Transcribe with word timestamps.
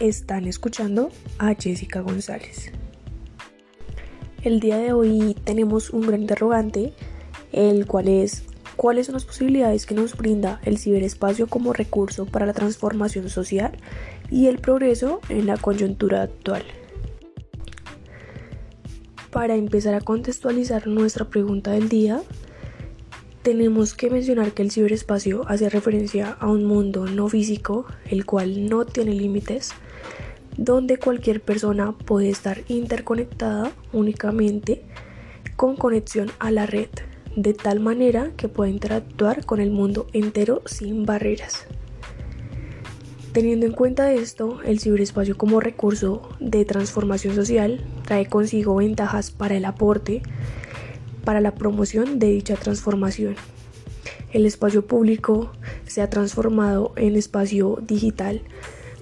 Están 0.00 0.46
escuchando 0.46 1.10
a 1.38 1.54
Jessica 1.54 2.00
González. 2.00 2.72
El 4.42 4.58
día 4.58 4.76
de 4.76 4.92
hoy 4.92 5.36
tenemos 5.44 5.90
un 5.90 6.00
gran 6.00 6.22
interrogante, 6.22 6.92
el 7.52 7.86
cual 7.86 8.08
es 8.08 8.42
cuáles 8.74 9.06
son 9.06 9.12
las 9.12 9.24
posibilidades 9.24 9.86
que 9.86 9.94
nos 9.94 10.16
brinda 10.16 10.60
el 10.64 10.78
ciberespacio 10.78 11.46
como 11.46 11.72
recurso 11.72 12.26
para 12.26 12.44
la 12.44 12.52
transformación 12.54 13.30
social 13.30 13.78
y 14.32 14.48
el 14.48 14.58
progreso 14.58 15.20
en 15.28 15.46
la 15.46 15.56
coyuntura 15.56 16.22
actual. 16.22 16.64
Para 19.30 19.54
empezar 19.54 19.94
a 19.94 20.00
contextualizar 20.00 20.88
nuestra 20.88 21.26
pregunta 21.26 21.70
del 21.70 21.88
día, 21.88 22.20
tenemos 23.42 23.94
que 23.94 24.10
mencionar 24.10 24.52
que 24.54 24.62
el 24.62 24.72
ciberespacio 24.72 25.46
hace 25.46 25.68
referencia 25.68 26.32
a 26.40 26.48
un 26.48 26.64
mundo 26.64 27.06
no 27.06 27.28
físico, 27.28 27.86
el 28.10 28.26
cual 28.26 28.68
no 28.68 28.86
tiene 28.86 29.12
límites, 29.12 29.72
donde 30.56 30.98
cualquier 30.98 31.40
persona 31.40 31.92
puede 31.92 32.30
estar 32.30 32.62
interconectada 32.68 33.72
únicamente 33.92 34.82
con 35.56 35.76
conexión 35.76 36.30
a 36.38 36.50
la 36.50 36.66
red, 36.66 36.88
de 37.36 37.54
tal 37.54 37.80
manera 37.80 38.30
que 38.36 38.48
puede 38.48 38.70
interactuar 38.70 39.44
con 39.44 39.60
el 39.60 39.70
mundo 39.70 40.06
entero 40.12 40.62
sin 40.66 41.04
barreras. 41.04 41.66
Teniendo 43.32 43.66
en 43.66 43.72
cuenta 43.72 44.12
esto, 44.12 44.60
el 44.64 44.78
ciberespacio 44.78 45.36
como 45.36 45.58
recurso 45.58 46.28
de 46.38 46.64
transformación 46.64 47.34
social 47.34 47.84
trae 48.04 48.26
consigo 48.26 48.76
ventajas 48.76 49.32
para 49.32 49.56
el 49.56 49.64
aporte, 49.64 50.22
para 51.24 51.40
la 51.40 51.54
promoción 51.56 52.20
de 52.20 52.28
dicha 52.28 52.54
transformación. 52.54 53.34
El 54.32 54.46
espacio 54.46 54.86
público 54.86 55.50
se 55.86 56.00
ha 56.00 56.10
transformado 56.10 56.92
en 56.96 57.16
espacio 57.16 57.78
digital 57.82 58.42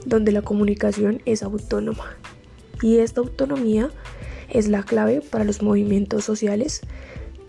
donde 0.07 0.33
la 0.33 0.43
comunicación 0.43 1.23
es 1.25 1.43
autónoma. 1.43 2.17
Y 2.83 2.99
esta 2.99 3.21
autonomía 3.21 3.91
es 4.49 4.69
la 4.69 4.83
clave 4.83 5.21
para 5.21 5.45
los 5.45 5.63
movimientos 5.63 6.25
sociales 6.25 6.81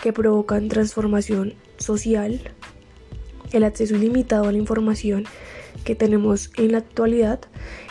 que 0.02 0.14
provocan 0.14 0.70
transformación 0.70 1.54
social, 1.78 2.42
el 3.52 3.64
acceso 3.64 3.96
ilimitado 3.96 4.48
a 4.48 4.52
la 4.52 4.58
información 4.58 5.26
que 5.84 5.96
tenemos 5.96 6.52
en 6.58 6.72
la 6.72 6.80
actualidad, 6.80 7.42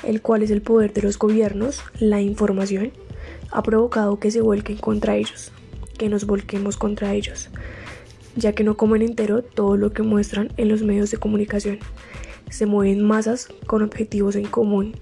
el 0.02 0.22
cual 0.22 0.42
es 0.42 0.50
el 0.50 0.62
poder 0.62 0.92
de 0.92 1.02
los 1.02 1.18
gobiernos, 1.18 1.82
la 1.98 2.20
información, 2.20 2.92
ha 3.50 3.62
provocado 3.62 4.18
que 4.18 4.30
se 4.30 4.40
vuelquen 4.40 4.78
contra 4.78 5.16
ellos, 5.16 5.52
que 5.98 6.08
nos 6.08 6.24
volquemos 6.24 6.76
contra 6.76 7.14
ellos, 7.14 7.50
ya 8.34 8.54
que 8.54 8.64
no 8.64 8.76
comen 8.76 9.02
entero 9.02 9.42
todo 9.42 9.76
lo 9.76 9.92
que 9.92 10.02
muestran 10.02 10.52
en 10.56 10.68
los 10.68 10.82
medios 10.82 11.10
de 11.10 11.18
comunicación 11.18 11.78
se 12.52 12.66
mueven 12.66 13.02
masas 13.02 13.48
con 13.66 13.82
objetivos 13.82 14.36
en 14.36 14.44
común. 14.44 14.94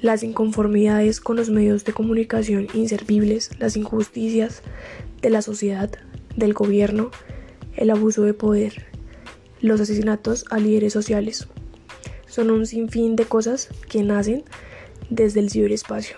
Las 0.00 0.24
inconformidades 0.24 1.20
con 1.20 1.36
los 1.36 1.48
medios 1.48 1.84
de 1.84 1.92
comunicación 1.92 2.66
inservibles, 2.74 3.50
las 3.60 3.76
injusticias 3.76 4.62
de 5.20 5.30
la 5.30 5.42
sociedad, 5.42 5.90
del 6.36 6.54
gobierno, 6.54 7.10
el 7.76 7.90
abuso 7.90 8.24
de 8.24 8.34
poder, 8.34 8.86
los 9.60 9.80
asesinatos 9.80 10.44
a 10.50 10.58
líderes 10.58 10.92
sociales. 10.92 11.46
Son 12.26 12.50
un 12.50 12.66
sinfín 12.66 13.14
de 13.14 13.26
cosas 13.26 13.68
que 13.88 14.02
nacen 14.02 14.42
desde 15.08 15.40
el 15.40 15.50
ciberespacio. 15.50 16.16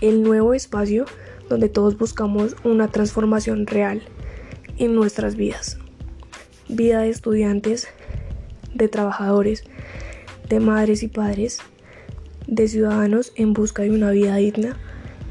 El 0.00 0.22
nuevo 0.22 0.54
espacio 0.54 1.04
donde 1.48 1.68
todos 1.68 1.98
buscamos 1.98 2.54
una 2.62 2.88
transformación 2.88 3.66
real 3.66 4.02
en 4.78 4.94
nuestras 4.94 5.34
vidas. 5.34 5.78
Vida 6.68 7.00
de 7.00 7.10
estudiantes, 7.10 7.88
de 8.74 8.88
trabajadores, 8.88 9.64
de 10.48 10.60
madres 10.60 11.02
y 11.02 11.08
padres, 11.08 11.58
de 12.46 12.68
ciudadanos 12.68 13.32
en 13.36 13.52
busca 13.52 13.82
de 13.82 13.90
una 13.90 14.10
vida 14.10 14.36
digna 14.36 14.76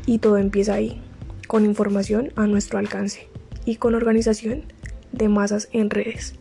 y 0.06 0.20
todo 0.20 0.38
empieza 0.38 0.74
ahí, 0.74 1.02
con 1.48 1.66
información 1.66 2.32
a 2.36 2.48
nuestro 2.48 2.80
alcance 2.80 3.28
y 3.66 3.76
con 3.76 3.96
organización 3.96 4.64
de 5.12 5.30
masas 5.30 5.70
en 5.72 5.90
redes. 5.90 6.36